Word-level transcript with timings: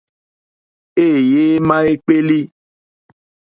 Êyé 1.05 1.43
émá 1.55 1.75
ékpélí. 1.91 2.39